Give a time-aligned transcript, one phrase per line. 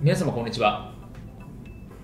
[0.00, 0.92] 皆様こんにちは。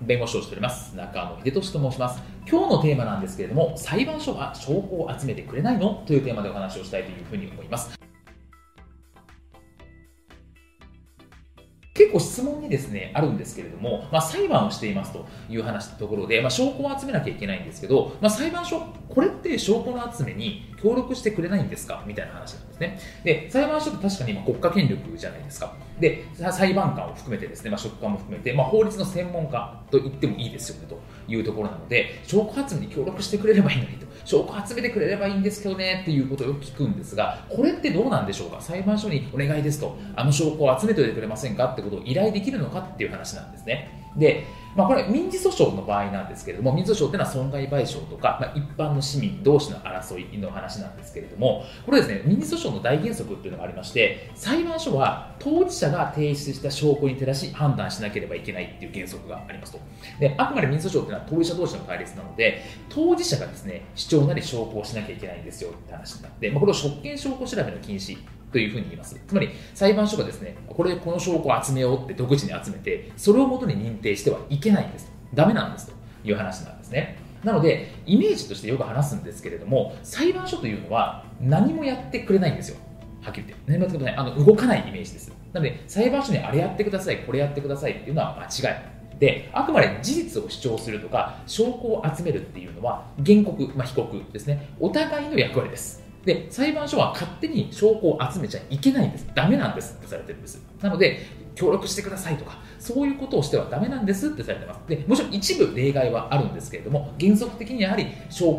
[0.01, 0.97] 弁護士をしております。
[0.97, 2.21] 中野秀俊と申します。
[2.45, 6.03] 今日のテーマなんですけれども裁判所は証拠を集めてくれないの？
[6.05, 7.97] というテーマでお話をしたいというふうに思います。
[11.95, 22.03] 結構質問にですね、あるんですけれども、まあ、裁判をしていますという話のところで、まあ、証拠を集めなきゃいけないんですけど、まあ、裁判所、これって証拠の集めに協力してくれないんですか？
[22.05, 22.99] みたいな話なんですね。
[23.23, 25.73] で、裁判所って確かにま国家権力じゃないですか。
[25.99, 30.99] で、裁判官を含めてですね、まあ、職官も含めて、まあ、法律の専門家と言ってもいいですよねと
[31.31, 38.59] いうところなので、証拠集めに協力してくれればいいのにと、証拠集めてくれればいいんですけどねっていうことをよく聞くんですが、これってどうなんでしょうか？
[38.59, 41.65] 裁判所にお願いですと、あの証拠を集めておいてくれませんか？
[41.67, 44.05] ってことを依頼できるのかっていう話なんですね。
[44.17, 59.79] で、まあ、これ民事訴訟の場合なんですけれども、民事訴訟っていうのは損害賠償とか、まあ、一般の市民同士の争いの話なんですけれども、これですね、民事訴訟の大原則っていうのがありまして、裁判所は当事者が提出した証拠に照らし判断しなければいけないっていう原則がありますと。
[60.19, 68.17] で、あくまで民事訴訟っていうのは当事者同士の対立なので、当事者がですね、主張なり証拠をしなきゃいけないんですよって話になって、まあ、これを職権証拠調べの禁止
[68.51, 69.19] というふうに言います。
[69.27, 75.11] つまり裁判所がですね、これこの証拠を集めようって独自に集めて、それをもとに認定してはいけないんです。
[75.33, 75.93] ダメなんですと
[76.23, 77.17] いう話なんですね。
[77.43, 82.77] なので、イメージとしてよく話すんですけれども、裁判所というのは何もやってくれないんですよ。
[83.21, 83.71] はっきり言って。
[83.71, 84.15] 何もやってくれない。
[84.15, 85.31] あの動かないイメージです。
[85.53, 88.95] なので、裁判所にあれやってください、これやってくださいっていうのは間違い。
[89.19, 99.27] であくまで事実を主張するとか証拠を集めるっていうのは原告、まあ、被告ですねお互いの役割ですで、裁判所は勝手に証拠を集めちゃいけないんです。
[99.35, 100.61] ダメなんですってされてるんです。
[100.81, 101.19] なので、
[101.55, 104.79] 協力してくださいとか、そういうことをしてはダメなんですってされてます。
[104.87, 108.49] で、もちろん一部例外はあるんですけれども、原則的にやはり証拠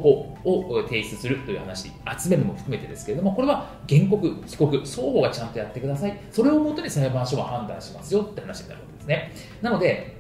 [0.49, 6.19] を提出するという話、集めるも含めてですけれども、これは原告、被告、双方がちゃんとやってください。
[6.31, 9.33] それをもとに裁判所は判断しますよって話になるわけですね。
[9.61, 10.17] なので、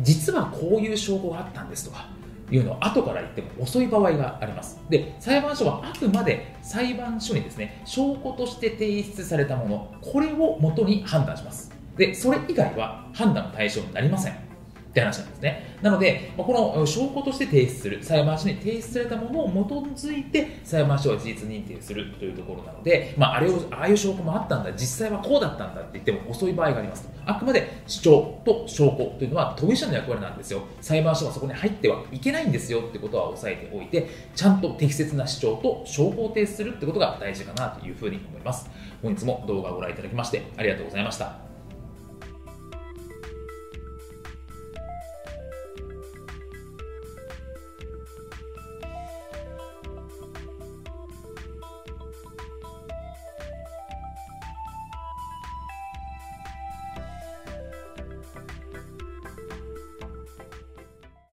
[0.00, 2.08] 実はこういう証拠があったんですとか、
[2.50, 4.78] いうのを後から言っても遅い場合があります。
[4.88, 11.72] で、裁判所はあくまで裁判所にですね、証拠として提出されたもの、これを元に判断します。
[11.96, 14.45] で、それ以外は判断の対象になりません。
[14.96, 15.76] って話なんですね。
[15.82, 19.50] なので、この証拠として提出する、裁判所に提出されたものを
[19.94, 27.06] 基づいて、裁判所は事実認定するというところなので、まあ、あれを、ああいう証拠もあったんだ、実際はこうだったんだって言っても遅い場合があります。
[27.26, 30.62] あくまで主張と証拠というのは当事者の役割なんですよ。
[30.80, 38.70] 裁判所はそこに入ってはいけないんですよってことは押さえておいて、ちゃんと適切な主張と証拠を提出するってことが大事かなというふうに思います。
[39.02, 41.45] 本日も動画をご覧いただきましてありがとうございました。